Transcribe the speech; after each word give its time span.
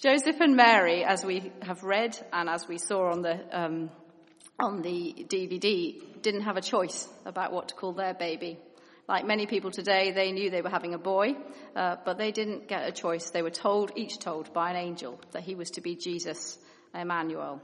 Joseph 0.00 0.40
and 0.40 0.56
Mary, 0.56 1.04
as 1.04 1.26
we 1.26 1.52
have 1.60 1.82
read 1.82 2.16
and 2.32 2.48
as 2.48 2.66
we 2.66 2.78
saw 2.78 3.10
on 3.12 3.20
the, 3.20 3.38
um, 3.52 3.90
on 4.58 4.80
the 4.80 5.26
DVD, 5.28 6.22
didn't 6.22 6.40
have 6.40 6.56
a 6.56 6.62
choice 6.62 7.06
about 7.26 7.52
what 7.52 7.68
to 7.68 7.74
call 7.74 7.92
their 7.92 8.14
baby. 8.14 8.58
Like 9.06 9.26
many 9.26 9.46
people 9.46 9.70
today, 9.70 10.12
they 10.12 10.32
knew 10.32 10.48
they 10.48 10.62
were 10.62 10.70
having 10.70 10.94
a 10.94 10.98
boy, 10.98 11.34
uh, 11.76 11.96
but 12.02 12.16
they 12.16 12.32
didn't 12.32 12.66
get 12.66 12.88
a 12.88 12.92
choice. 12.92 13.28
They 13.28 13.42
were 13.42 13.50
told, 13.50 13.92
each 13.94 14.18
told 14.18 14.54
by 14.54 14.70
an 14.70 14.76
angel, 14.76 15.20
that 15.32 15.42
he 15.42 15.54
was 15.54 15.72
to 15.72 15.82
be 15.82 15.96
Jesus, 15.96 16.56
Emmanuel. 16.94 17.60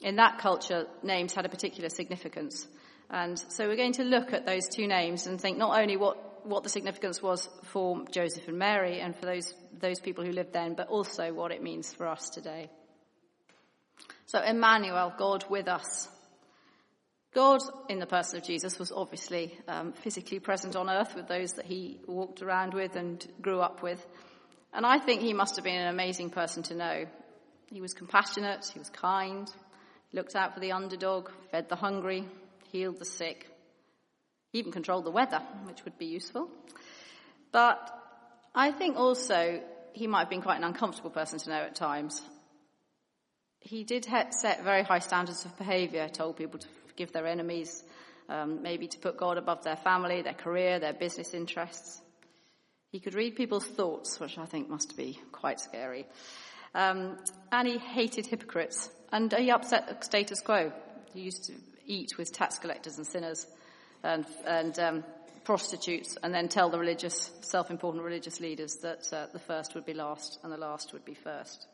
In 0.00 0.16
that 0.16 0.38
culture, 0.38 0.86
names 1.02 1.34
had 1.34 1.44
a 1.44 1.50
particular 1.50 1.90
significance. 1.90 2.66
And 3.10 3.38
so 3.38 3.68
we're 3.68 3.76
going 3.76 3.92
to 3.94 4.04
look 4.04 4.32
at 4.32 4.46
those 4.46 4.68
two 4.68 4.86
names 4.86 5.26
and 5.26 5.38
think 5.38 5.58
not 5.58 5.78
only 5.78 5.98
what, 5.98 6.46
what 6.46 6.62
the 6.62 6.70
significance 6.70 7.20
was 7.20 7.46
for 7.64 8.06
Joseph 8.10 8.48
and 8.48 8.58
Mary 8.58 9.00
and 9.00 9.14
for 9.14 9.26
those, 9.26 9.52
those 9.80 10.00
people 10.00 10.24
who 10.24 10.32
lived 10.32 10.52
then, 10.52 10.74
but 10.74 10.88
also 10.88 11.32
what 11.32 11.52
it 11.52 11.62
means 11.62 11.92
for 11.92 12.06
us 12.06 12.30
today. 12.30 12.70
So 14.26 14.40
Emmanuel, 14.40 15.12
God 15.16 15.44
with 15.48 15.68
us. 15.68 16.08
God, 17.34 17.60
in 17.88 17.98
the 17.98 18.06
person 18.06 18.38
of 18.38 18.44
Jesus, 18.46 18.78
was 18.78 18.90
obviously 18.90 19.56
um, 19.68 19.92
physically 19.92 20.40
present 20.40 20.74
on 20.74 20.88
earth 20.88 21.14
with 21.14 21.28
those 21.28 21.52
that 21.52 21.66
he 21.66 22.00
walked 22.06 22.40
around 22.40 22.72
with 22.72 22.96
and 22.96 23.24
grew 23.42 23.60
up 23.60 23.82
with. 23.82 24.04
And 24.72 24.86
I 24.86 24.98
think 24.98 25.20
he 25.20 25.34
must 25.34 25.56
have 25.56 25.64
been 25.64 25.80
an 25.80 25.88
amazing 25.88 26.30
person 26.30 26.62
to 26.64 26.74
know. 26.74 27.04
He 27.70 27.80
was 27.80 27.92
compassionate, 27.92 28.70
he 28.72 28.78
was 28.78 28.90
kind, 28.90 29.48
looked 30.12 30.34
out 30.34 30.54
for 30.54 30.60
the 30.60 30.72
underdog, 30.72 31.30
fed 31.50 31.68
the 31.68 31.76
hungry, 31.76 32.26
healed 32.72 32.98
the 32.98 33.04
sick. 33.04 33.46
Even 34.52 34.72
controlled 34.72 35.04
the 35.04 35.10
weather, 35.10 35.42
which 35.64 35.84
would 35.84 35.98
be 35.98 36.06
useful. 36.06 36.48
But 37.52 37.90
I 38.54 38.72
think 38.72 38.96
also 38.96 39.60
he 39.96 40.06
might 40.06 40.20
have 40.20 40.30
been 40.30 40.42
quite 40.42 40.58
an 40.58 40.64
uncomfortable 40.64 41.08
person 41.08 41.38
to 41.38 41.48
know 41.48 41.62
at 41.62 41.74
times. 41.74 42.20
He 43.60 43.82
did 43.82 44.04
set 44.04 44.62
very 44.62 44.82
high 44.82 44.98
standards 44.98 45.46
of 45.46 45.56
behavior, 45.56 46.06
told 46.10 46.36
people 46.36 46.60
to 46.60 46.68
forgive 46.86 47.12
their 47.12 47.26
enemies, 47.26 47.82
um, 48.28 48.60
maybe 48.62 48.88
to 48.88 48.98
put 48.98 49.16
God 49.16 49.38
above 49.38 49.64
their 49.64 49.76
family, 49.76 50.20
their 50.20 50.34
career, 50.34 50.78
their 50.78 50.92
business 50.92 51.32
interests. 51.32 52.02
He 52.90 53.00
could 53.00 53.14
read 53.14 53.36
people's 53.36 53.64
thoughts, 53.64 54.20
which 54.20 54.36
I 54.36 54.44
think 54.44 54.68
must 54.68 54.98
be 54.98 55.18
quite 55.32 55.60
scary. 55.60 56.04
Um, 56.74 57.16
and 57.50 57.66
he 57.66 57.78
hated 57.78 58.26
hypocrites, 58.26 58.90
and 59.12 59.32
he 59.32 59.50
upset 59.50 59.88
the 59.88 60.04
status 60.04 60.42
quo. 60.42 60.72
He 61.14 61.22
used 61.22 61.44
to 61.44 61.54
eat 61.86 62.18
with 62.18 62.32
tax 62.32 62.58
collectors 62.58 62.98
and 62.98 63.06
sinners 63.06 63.46
and, 64.02 64.26
and 64.46 64.78
um, 64.78 65.04
prostitutes 65.46 66.18
and 66.22 66.34
then 66.34 66.48
tell 66.48 66.68
the 66.68 66.78
religious, 66.78 67.30
self-important 67.40 68.02
religious 68.02 68.40
leaders 68.40 68.76
that 68.82 69.10
uh, 69.12 69.26
the 69.32 69.38
first 69.38 69.74
would 69.74 69.86
be 69.86 69.94
last 69.94 70.38
and 70.42 70.52
the 70.52 70.56
last 70.56 70.92
would 70.92 71.04
be 71.04 71.14
first. 71.14 71.66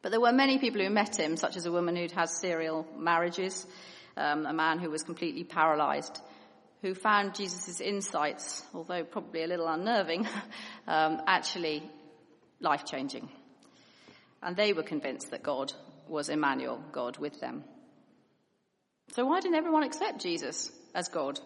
But 0.00 0.12
there 0.12 0.20
were 0.20 0.32
many 0.32 0.58
people 0.58 0.80
who 0.80 0.88
met 0.88 1.18
him, 1.18 1.36
such 1.36 1.56
as 1.56 1.66
a 1.66 1.72
woman 1.72 1.96
who'd 1.96 2.12
had 2.12 2.30
serial 2.30 2.86
marriages, 2.96 3.66
um, 4.16 4.46
a 4.46 4.52
man 4.52 4.78
who 4.78 4.88
was 4.88 5.02
completely 5.02 5.42
paralyzed, 5.42 6.20
who 6.80 6.94
found 6.94 7.34
Jesus' 7.34 7.80
insights, 7.80 8.62
although 8.72 9.02
probably 9.02 9.42
a 9.42 9.48
little 9.48 9.66
unnerving, 9.66 10.26
um, 10.86 11.20
actually 11.26 11.82
life-changing. 12.60 13.28
And 14.40 14.56
they 14.56 14.72
were 14.72 14.84
convinced 14.84 15.32
that 15.32 15.42
God 15.42 15.72
was 16.06 16.28
Emmanuel, 16.28 16.80
God 16.92 17.18
with 17.18 17.40
them. 17.40 17.64
So 19.14 19.26
why 19.26 19.40
didn't 19.40 19.56
everyone 19.56 19.82
accept 19.82 20.22
Jesus 20.22 20.70
as 20.98 21.08
God? 21.08 21.38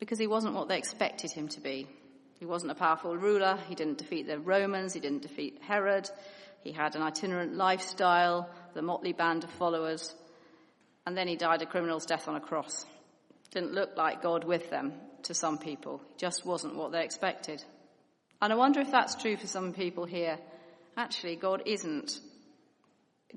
Because 0.00 0.18
he 0.18 0.26
wasn't 0.26 0.54
what 0.54 0.68
they 0.68 0.78
expected 0.78 1.30
him 1.30 1.48
to 1.48 1.60
be. 1.60 1.86
He 2.40 2.44
wasn't 2.44 2.72
a 2.72 2.74
powerful 2.74 3.16
ruler. 3.16 3.56
He 3.68 3.76
didn't 3.76 3.98
defeat 3.98 4.26
the 4.26 4.38
Romans. 4.38 4.92
He 4.92 5.00
didn't 5.00 5.22
defeat 5.22 5.62
Herod. 5.62 6.10
He 6.62 6.72
had 6.72 6.96
an 6.96 7.02
itinerant 7.02 7.54
lifestyle, 7.54 8.50
the 8.74 8.82
motley 8.82 9.12
band 9.12 9.44
of 9.44 9.50
followers. 9.50 10.12
And 11.06 11.16
then 11.16 11.28
he 11.28 11.36
died 11.36 11.62
a 11.62 11.66
criminal's 11.66 12.04
death 12.04 12.26
on 12.26 12.34
a 12.34 12.40
cross. 12.40 12.84
Didn't 13.52 13.72
look 13.72 13.96
like 13.96 14.22
God 14.22 14.42
with 14.42 14.68
them 14.70 14.92
to 15.22 15.34
some 15.34 15.56
people. 15.56 16.02
Just 16.18 16.44
wasn't 16.44 16.74
what 16.74 16.90
they 16.90 17.04
expected. 17.04 17.62
And 18.42 18.52
I 18.52 18.56
wonder 18.56 18.80
if 18.80 18.90
that's 18.90 19.14
true 19.14 19.36
for 19.36 19.46
some 19.46 19.72
people 19.72 20.04
here. 20.04 20.36
Actually, 20.96 21.36
God 21.36 21.62
isn't. 21.64 22.18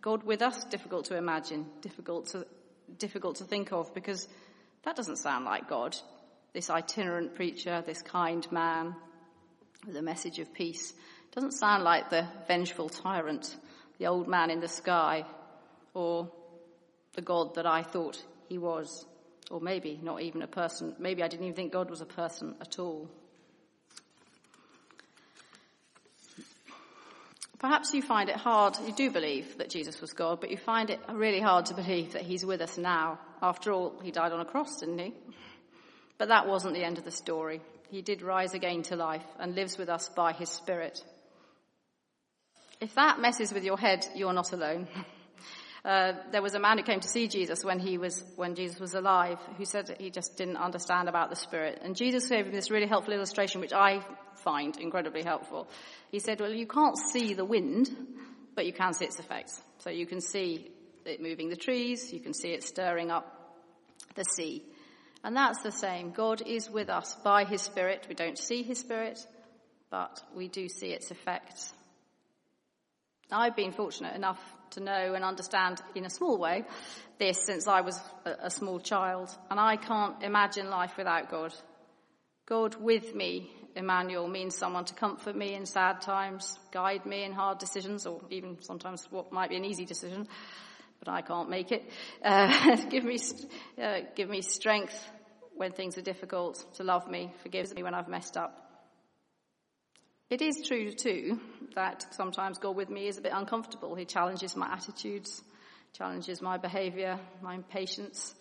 God 0.01 0.23
with 0.23 0.41
us, 0.41 0.63
difficult 0.65 1.05
to 1.05 1.15
imagine, 1.15 1.67
difficult 1.81 2.27
to 2.29 2.45
difficult 2.97 3.37
to 3.37 3.43
think 3.43 3.71
of 3.71 3.93
because 3.93 4.27
that 4.83 4.95
doesn't 4.95 5.17
sound 5.17 5.45
like 5.45 5.69
God. 5.69 5.95
This 6.53 6.69
itinerant 6.69 7.35
preacher, 7.35 7.83
this 7.85 8.01
kind 8.01 8.49
man 8.51 8.95
with 9.85 9.95
a 9.95 10.01
message 10.01 10.39
of 10.39 10.53
peace, 10.53 10.93
doesn't 11.33 11.51
sound 11.51 11.83
like 11.83 12.09
the 12.09 12.27
vengeful 12.47 12.89
tyrant, 12.89 13.55
the 13.97 14.07
old 14.07 14.27
man 14.27 14.49
in 14.49 14.59
the 14.59 14.67
sky, 14.67 15.25
or 15.93 16.31
the 17.13 17.21
God 17.21 17.55
that 17.55 17.65
I 17.65 17.83
thought 17.83 18.23
he 18.47 18.57
was. 18.57 19.05
Or 19.51 19.59
maybe 19.59 19.99
not 20.01 20.21
even 20.21 20.41
a 20.41 20.47
person. 20.47 20.95
Maybe 20.99 21.23
I 21.23 21.27
didn't 21.27 21.45
even 21.45 21.55
think 21.55 21.73
God 21.73 21.89
was 21.89 22.01
a 22.01 22.05
person 22.05 22.55
at 22.61 22.79
all. 22.79 23.09
Perhaps 27.59 27.93
you 27.93 28.01
find 28.01 28.29
it 28.29 28.37
hard, 28.37 28.77
you 28.85 28.93
do 28.93 29.11
believe 29.11 29.57
that 29.57 29.69
Jesus 29.69 29.99
was 29.99 30.13
God, 30.13 30.39
but 30.39 30.49
you 30.49 30.55
find 30.55 30.89
it 30.89 30.99
really 31.11 31.41
hard 31.41 31.65
to 31.65 31.73
believe 31.73 32.13
that 32.13 32.21
he's 32.21 32.45
with 32.45 32.61
us 32.61 32.77
now. 32.77 33.19
After 33.41 33.71
all, 33.71 33.99
he 34.03 34.11
died 34.11 34.31
on 34.31 34.39
a 34.39 34.45
cross, 34.45 34.79
didn't 34.79 34.99
he? 34.99 35.13
But 36.17 36.27
that 36.27 36.47
wasn't 36.47 36.73
the 36.73 36.83
end 36.83 36.97
of 36.97 37.05
the 37.05 37.11
story. 37.11 37.61
He 37.89 38.01
did 38.01 38.21
rise 38.21 38.53
again 38.53 38.83
to 38.83 38.95
life 38.95 39.25
and 39.39 39.55
lives 39.55 39.77
with 39.77 39.89
us 39.89 40.09
by 40.09 40.33
his 40.33 40.49
Spirit. 40.49 41.03
If 42.81 42.95
that 42.95 43.19
messes 43.19 43.53
with 43.53 43.63
your 43.63 43.77
head, 43.77 44.05
you're 44.15 44.33
not 44.33 44.53
alone. 44.53 44.87
Uh, 45.85 46.11
there 46.33 46.41
was 46.41 46.55
a 46.55 46.59
man 46.59 46.77
who 46.77 46.83
came 46.83 46.99
to 46.99 47.07
see 47.07 47.29
Jesus 47.29 47.63
when 47.63 47.79
he 47.79 47.97
was 47.97 48.21
when 48.35 48.53
Jesus 48.53 48.81
was 48.81 48.95
alive, 48.95 49.39
who 49.57 49.63
said 49.63 49.87
that 49.87 50.01
he 50.01 50.09
just 50.09 50.35
didn't 50.35 50.57
understand 50.57 51.07
about 51.07 51.29
the 51.29 51.37
Spirit. 51.37 51.79
And 51.81 51.95
Jesus 51.95 52.27
gave 52.27 52.47
him 52.47 52.51
this 52.51 52.69
really 52.69 52.85
helpful 52.85 53.13
illustration, 53.13 53.61
which 53.61 53.71
I 53.71 54.01
find 54.43 54.75
incredibly 54.77 55.23
helpful. 55.23 55.69
He 56.11 56.19
said, 56.19 56.41
"Well, 56.41 56.51
you 56.51 56.67
can't 56.67 56.97
see 56.97 57.33
the 57.33 57.45
wind, 57.45 57.89
but 58.55 58.65
you 58.65 58.73
can 58.73 58.93
see 58.93 59.05
its 59.05 59.19
effects. 59.19 59.61
So 59.77 59.89
you 59.89 60.05
can 60.05 60.19
see 60.19 60.69
it 61.09 61.21
moving 61.21 61.49
the 61.49 61.55
trees, 61.55 62.13
you 62.13 62.19
can 62.19 62.33
see 62.33 62.49
it 62.49 62.63
stirring 62.63 63.11
up 63.11 63.25
the 64.15 64.23
sea, 64.23 64.63
and 65.23 65.35
that's 65.35 65.61
the 65.61 65.71
same. 65.71 66.11
God 66.11 66.41
is 66.45 66.69
with 66.69 66.89
us 66.89 67.15
by 67.23 67.43
His 67.43 67.61
Spirit. 67.61 68.05
We 68.07 68.15
don't 68.15 68.37
see 68.37 68.63
His 68.63 68.79
Spirit, 68.79 69.19
but 69.89 70.21
we 70.35 70.47
do 70.47 70.69
see 70.69 70.91
its 70.91 71.11
effects." 71.11 71.73
I've 73.31 73.55
been 73.55 73.71
fortunate 73.71 74.15
enough 74.15 74.39
to 74.71 74.79
know 74.79 75.13
and 75.13 75.23
understand 75.23 75.81
in 75.93 76.05
a 76.05 76.09
small 76.09 76.39
way 76.39 76.65
this 77.19 77.45
since 77.45 77.67
I 77.67 77.81
was 77.81 77.99
a, 78.25 78.49
small 78.49 78.79
child, 78.79 79.29
and 79.51 79.59
I 79.59 79.75
can't 79.75 80.23
imagine 80.23 80.69
life 80.69 80.97
without 80.97 81.29
God. 81.29 81.53
God 82.47 82.75
with 82.75 83.13
me, 83.13 83.51
Emmanuel, 83.75 84.27
means 84.27 84.55
someone 84.55 84.85
to 84.85 84.93
comfort 84.93 85.35
me 85.35 85.53
in 85.53 85.65
sad 85.65 86.01
times, 86.01 86.57
guide 86.71 87.05
me 87.05 87.23
in 87.23 87.33
hard 87.33 87.59
decisions, 87.59 88.07
or 88.07 88.21
even 88.29 88.57
sometimes 88.61 89.05
what 89.11 89.31
might 89.31 89.49
be 89.49 89.57
an 89.57 89.65
easy 89.65 89.85
decision, 89.85 90.27
but 90.99 91.09
I 91.09 91.21
can't 91.21 91.49
make 91.49 91.71
it. 91.71 91.83
Uh, 92.23 92.75
give 92.89 93.03
me, 93.03 93.17
uh, 93.81 93.99
give 94.15 94.29
me 94.29 94.41
strength 94.41 95.09
when 95.55 95.71
things 95.71 95.97
are 95.97 96.01
difficult, 96.01 96.63
to 96.75 96.83
love 96.83 97.09
me, 97.09 97.33
forgive 97.43 97.73
me 97.75 97.83
when 97.83 97.93
I've 97.93 98.07
messed 98.07 98.37
up. 98.37 98.69
It 100.29 100.41
is 100.41 100.61
true 100.65 100.91
too 100.91 101.39
that 101.75 102.05
sometimes 102.13 102.59
God 102.59 102.75
with 102.75 102.89
me 102.89 103.07
is 103.07 103.17
a 103.17 103.21
bit 103.21 103.31
uncomfortable. 103.33 103.95
He 103.95 104.05
challenges 104.05 104.55
my 104.55 104.71
attitudes, 104.71 105.41
challenges 105.97 106.41
my 106.41 106.57
behavior, 106.57 107.19
my 107.41 107.55
impatience, 107.55 108.35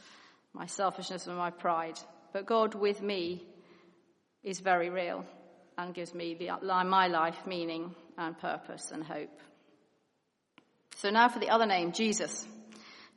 my 0.53 0.67
selfishness 0.67 1.27
and 1.27 1.37
my 1.37 1.51
pride. 1.51 1.99
But 2.33 2.47
God 2.47 2.75
with 2.75 3.01
me 3.01 3.43
is 4.45 4.61
very 4.61 4.91
real 4.91 5.25
and 5.79 5.95
gives 5.95 6.15
me 6.15 6.35
the, 6.35 6.51
my 6.63 7.07
life 7.07 7.47
meaning 7.47 7.95
and 8.19 8.39
purpose 8.39 8.91
and 8.93 9.03
hope. 9.03 9.41
So 10.99 11.11
now 11.11 11.29
for 11.29 11.39
the 11.39 11.51
other 11.51 11.67
name, 11.67 11.93
Jesus. 11.93 12.47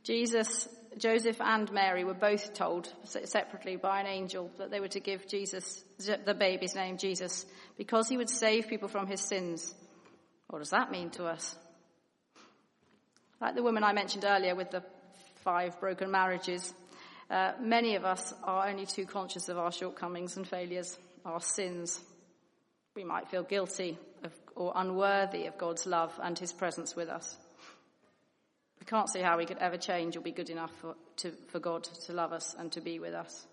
Jesus 0.03 0.67
Joseph 0.97 1.39
and 1.39 1.71
Mary 1.71 2.03
were 2.03 2.13
both 2.13 2.53
told 2.53 2.93
separately 3.05 3.77
by 3.77 4.01
an 4.01 4.07
angel 4.07 4.51
that 4.57 4.71
they 4.71 4.79
were 4.79 4.89
to 4.89 4.99
give 4.99 5.27
Jesus, 5.27 5.83
the 5.97 6.33
baby's 6.33 6.75
name 6.75 6.97
Jesus, 6.97 7.45
because 7.77 8.09
he 8.09 8.17
would 8.17 8.29
save 8.29 8.67
people 8.67 8.89
from 8.89 9.07
his 9.07 9.21
sins. 9.21 9.73
What 10.47 10.59
does 10.59 10.71
that 10.71 10.91
mean 10.91 11.09
to 11.11 11.25
us? 11.25 11.55
Like 13.39 13.55
the 13.55 13.63
woman 13.63 13.83
I 13.83 13.93
mentioned 13.93 14.25
earlier 14.25 14.53
with 14.53 14.71
the 14.71 14.83
five 15.43 15.79
broken 15.79 16.11
marriages, 16.11 16.73
uh, 17.29 17.53
many 17.59 17.95
of 17.95 18.03
us 18.03 18.33
are 18.43 18.67
only 18.67 18.85
too 18.85 19.05
conscious 19.05 19.47
of 19.47 19.57
our 19.57 19.71
shortcomings 19.71 20.35
and 20.35 20.45
failures, 20.45 20.97
our 21.25 21.39
sins. 21.39 22.01
We 22.95 23.05
might 23.05 23.29
feel 23.29 23.43
guilty 23.43 23.97
of, 24.23 24.33
or 24.55 24.73
unworthy 24.75 25.45
of 25.45 25.57
God's 25.57 25.87
love 25.87 26.11
and 26.21 26.37
his 26.37 26.51
presence 26.51 26.95
with 26.95 27.07
us. 27.07 27.37
We 28.81 28.85
can't 28.85 29.09
see 29.09 29.21
how 29.21 29.37
we 29.37 29.45
could 29.45 29.59
ever 29.59 29.77
change 29.77 30.17
or 30.17 30.21
be 30.21 30.31
good 30.31 30.49
enough 30.49 30.71
for, 30.81 30.95
to, 31.17 31.31
for 31.49 31.59
God 31.59 31.83
to 31.83 32.13
love 32.13 32.33
us 32.33 32.55
and 32.57 32.71
to 32.71 32.81
be 32.81 32.97
with 32.97 33.13
us. 33.13 33.45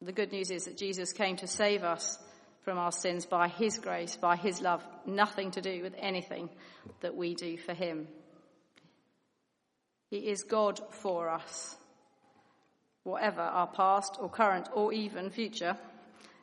The 0.00 0.12
good 0.12 0.30
news 0.30 0.52
is 0.52 0.66
that 0.66 0.78
Jesus 0.78 1.12
came 1.12 1.36
to 1.38 1.48
save 1.48 1.82
us 1.82 2.16
from 2.62 2.78
our 2.78 2.92
sins 2.92 3.26
by 3.26 3.48
His 3.48 3.78
grace, 3.78 4.16
by 4.16 4.36
His 4.36 4.60
love, 4.60 4.82
nothing 5.06 5.50
to 5.52 5.60
do 5.60 5.82
with 5.82 5.94
anything 5.98 6.48
that 7.00 7.16
we 7.16 7.34
do 7.34 7.56
for 7.56 7.74
Him. 7.74 8.06
He 10.10 10.18
is 10.18 10.44
God 10.44 10.80
for 10.92 11.28
us, 11.28 11.76
whatever 13.02 13.40
our 13.40 13.66
past 13.66 14.18
or 14.20 14.28
current 14.28 14.68
or 14.72 14.92
even 14.92 15.30
future 15.30 15.76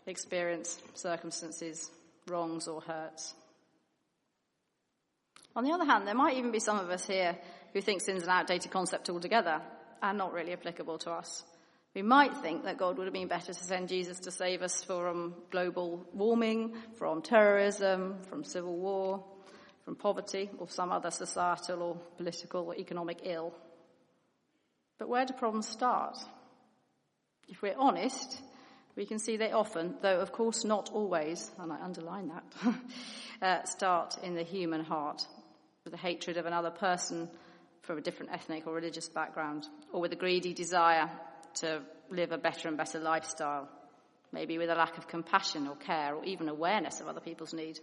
experience, 0.06 0.82
circumstances, 0.96 1.90
wrongs, 2.28 2.68
or 2.68 2.82
hurts. 2.82 3.34
On 5.56 5.64
the 5.64 5.72
other 5.72 5.86
hand, 5.86 6.08
there 6.08 6.16
might 6.16 6.38
even 6.38 6.52
be 6.52 6.60
some 6.60 6.80
of 6.80 6.90
us 6.90 7.06
here 7.06 7.38
who 7.74 7.82
think 7.82 8.02
sin's 8.02 8.24
an 8.24 8.30
outdated 8.30 8.72
concept 8.72 9.10
altogether 9.10 9.62
and 10.02 10.18
not 10.18 10.34
really 10.34 10.54
applicable 10.54 11.00
to 11.00 11.12
us. 11.12 11.44
We 11.96 12.02
might 12.02 12.36
think 12.38 12.64
that 12.64 12.78
God 12.78 12.98
would 12.98 13.06
have 13.06 13.14
been 13.14 13.28
better 13.28 13.54
to 13.54 13.64
send 13.64 13.90
Jesus 13.90 14.20
to 14.22 14.32
save 14.32 14.62
us 14.62 14.84
from 14.84 15.36
global 15.52 16.06
warming, 16.12 16.74
from 16.98 17.22
terrorism, 17.22 18.18
from 18.30 18.44
civil 18.44 18.76
war, 18.76 19.24
from 19.86 19.96
poverty, 19.96 20.50
or 20.58 20.68
some 20.68 20.92
other 20.92 21.12
societal 21.12 21.82
or 21.82 21.96
political 22.18 22.66
or 22.66 22.76
economic 22.76 23.20
ill. 23.24 23.54
But 24.98 25.10
where 25.10 25.26
do 25.26 25.34
problems 25.34 25.68
start? 25.68 26.18
If 27.48 27.62
we're 27.62 27.78
honest, 27.78 28.42
we 28.96 29.06
can 29.06 29.20
see 29.20 29.38
they 29.38 29.52
often, 29.52 29.96
though 30.02 30.20
of 30.20 30.32
course 30.32 30.64
not 30.64 30.90
always, 30.94 31.52
and 31.60 31.72
I 31.72 31.80
underline 31.82 32.30
that, 32.30 32.76
uh, 33.42 33.64
start 33.66 34.18
in 34.24 34.34
the 34.34 34.44
human 34.44 34.84
heart 34.84 35.28
with 35.84 35.92
the 35.92 36.00
hatred 36.00 36.38
of 36.38 36.46
another 36.46 36.72
person 36.72 37.30
from 37.84 37.98
a 37.98 38.02
different 38.02 38.32
ethnic 38.32 38.66
or 38.66 38.74
religious 38.74 39.10
background, 39.10 39.68
or 39.92 40.02
with 40.02 40.12
a 40.14 40.18
greedy 40.18 40.54
desire 40.54 41.10
to 41.56 41.82
live 42.10 42.32
a 42.32 42.38
better 42.38 42.68
and 42.68 42.78
better 42.78 43.00
lifestyle, 43.00 43.70
maybe 44.32 44.58
with 44.58 44.70
a 44.70 44.76
lack 44.76 44.98
of 44.98 45.08
compassion 45.08 45.68
or 45.68 45.76
care 45.76 46.16
or 46.16 46.24
even 46.24 46.50
awareness 46.50 47.02
of 47.02 47.08
other 47.08 47.20
people's 47.20 47.54
need. 47.54 47.80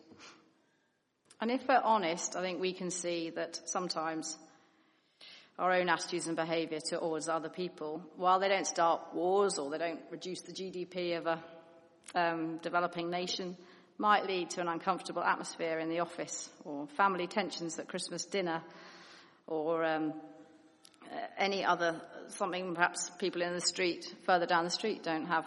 And 1.40 1.50
if 1.50 1.66
we're 1.68 1.80
honest, 1.82 2.34
I 2.34 2.40
think 2.40 2.60
we 2.60 2.72
can 2.72 2.90
see 2.90 3.30
that 3.30 3.60
sometimes 3.66 4.36
our 5.58 5.72
own 5.72 5.90
attitudes 5.90 6.26
and 6.26 6.36
behaviour 6.36 6.80
towards 6.80 7.28
other 7.28 7.50
people, 7.50 8.02
while 8.16 8.40
they 8.40 8.48
don't 8.48 8.66
start 8.66 9.14
wars 9.14 9.58
or 9.58 9.70
they 9.70 9.78
don't 9.78 10.00
reduce 10.10 10.40
the 10.40 10.52
GDP 10.52 11.18
of 11.18 11.26
a 11.26 11.44
um, 12.14 12.58
developing 12.62 13.10
nation, 13.10 13.56
might 13.98 14.26
lead 14.26 14.48
to 14.50 14.62
an 14.62 14.68
uncomfortable 14.68 15.22
atmosphere 15.22 15.78
in 15.78 15.90
the 15.90 16.00
office 16.00 16.48
or 16.64 16.86
family 16.96 17.26
tensions 17.26 17.78
at 17.78 17.88
Christmas 17.88 18.24
dinner 18.24 18.62
or 19.50 19.84
um, 19.84 20.14
uh, 21.04 21.16
any 21.36 21.64
other 21.64 22.00
something 22.28 22.74
perhaps 22.74 23.10
people 23.18 23.42
in 23.42 23.52
the 23.52 23.60
street 23.60 24.14
further 24.24 24.46
down 24.46 24.64
the 24.64 24.70
street 24.70 25.02
don't 25.02 25.26
have 25.26 25.44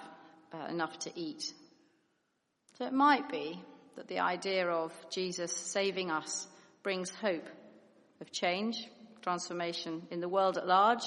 uh, 0.53 0.67
enough 0.69 0.97
to 0.99 1.11
eat. 1.15 1.51
So 2.77 2.85
it 2.85 2.93
might 2.93 3.29
be 3.29 3.59
that 3.95 4.07
the 4.07 4.19
idea 4.19 4.67
of 4.67 4.91
Jesus 5.09 5.51
saving 5.51 6.11
us 6.11 6.47
brings 6.83 7.09
hope 7.09 7.47
of 8.19 8.31
change, 8.31 8.75
transformation 9.21 10.03
in 10.11 10.19
the 10.19 10.29
world 10.29 10.57
at 10.57 10.67
large, 10.67 11.05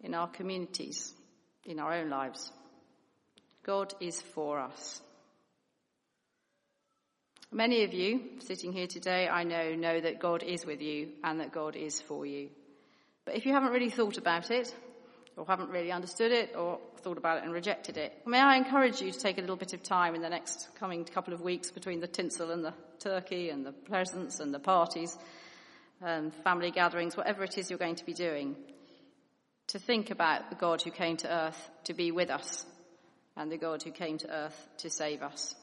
in 0.00 0.14
our 0.14 0.28
communities, 0.28 1.12
in 1.64 1.78
our 1.78 1.92
own 1.92 2.08
lives. 2.08 2.50
God 3.64 3.92
is 4.00 4.20
for 4.34 4.58
us. 4.58 5.02
Many 7.50 7.84
of 7.84 7.94
you 7.94 8.20
sitting 8.40 8.74
here 8.74 8.86
today, 8.86 9.26
I 9.26 9.42
know, 9.42 9.74
know 9.74 9.98
that 9.98 10.20
God 10.20 10.42
is 10.42 10.66
with 10.66 10.82
you 10.82 11.08
and 11.24 11.40
that 11.40 11.50
God 11.50 11.76
is 11.76 11.98
for 11.98 12.26
you. 12.26 12.50
But 13.24 13.36
if 13.36 13.46
you 13.46 13.54
haven't 13.54 13.72
really 13.72 13.88
thought 13.88 14.18
about 14.18 14.50
it, 14.50 14.74
or 15.34 15.46
haven't 15.46 15.70
really 15.70 15.90
understood 15.90 16.30
it, 16.30 16.54
or 16.54 16.78
thought 16.98 17.16
about 17.16 17.38
it 17.38 17.44
and 17.44 17.52
rejected 17.52 17.96
it, 17.96 18.12
may 18.26 18.38
I 18.38 18.56
encourage 18.56 19.00
you 19.00 19.10
to 19.10 19.18
take 19.18 19.38
a 19.38 19.40
little 19.40 19.56
bit 19.56 19.72
of 19.72 19.82
time 19.82 20.14
in 20.14 20.20
the 20.20 20.28
next 20.28 20.68
coming 20.78 21.06
couple 21.06 21.32
of 21.32 21.40
weeks 21.40 21.70
between 21.70 22.00
the 22.00 22.06
tinsel 22.06 22.50
and 22.50 22.62
the 22.62 22.74
turkey 22.98 23.48
and 23.48 23.64
the 23.64 23.72
presents 23.72 24.40
and 24.40 24.52
the 24.52 24.58
parties 24.58 25.16
and 26.02 26.34
family 26.44 26.70
gatherings, 26.70 27.16
whatever 27.16 27.44
it 27.44 27.56
is 27.56 27.70
you're 27.70 27.78
going 27.78 27.96
to 27.96 28.04
be 28.04 28.14
doing, 28.14 28.56
to 29.68 29.78
think 29.78 30.10
about 30.10 30.50
the 30.50 30.56
God 30.56 30.82
who 30.82 30.90
came 30.90 31.16
to 31.18 31.32
earth 31.32 31.70
to 31.84 31.94
be 31.94 32.12
with 32.12 32.28
us 32.28 32.66
and 33.38 33.50
the 33.50 33.56
God 33.56 33.82
who 33.82 33.90
came 33.90 34.18
to 34.18 34.30
earth 34.30 34.68
to 34.78 34.90
save 34.90 35.22
us. 35.22 35.54